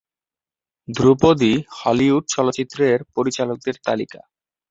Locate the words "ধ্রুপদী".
0.87-1.53